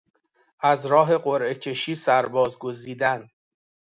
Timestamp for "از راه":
0.59-1.17